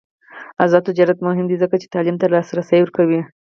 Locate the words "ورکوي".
2.81-3.21